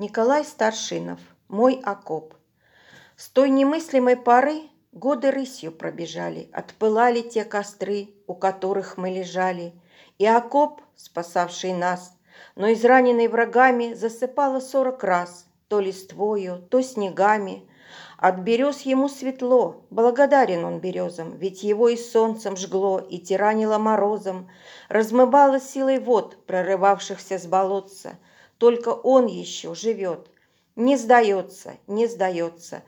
[0.00, 1.20] Николай Старшинов.
[1.48, 2.32] Мой окоп.
[3.16, 9.74] С той немыслимой поры годы рысью пробежали, Отпылали те костры, у которых мы лежали,
[10.16, 12.16] И окоп, спасавший нас,
[12.56, 17.68] но израненный врагами, Засыпало сорок раз, то листвою, то снегами.
[18.16, 24.48] От берез ему светло, благодарен он березам, Ведь его и солнцем жгло, и тиранило морозом,
[24.88, 28.16] Размывало силой вод, прорывавшихся с болотца,
[28.60, 30.30] только он еще живет.
[30.76, 32.82] Не сдается, не сдается,